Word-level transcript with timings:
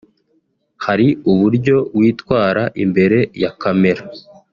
hari 0.85 1.07
uburyo 1.31 1.75
witwara 1.97 2.63
imbere 2.83 3.17
ya 3.41 3.51
camera 3.61 4.03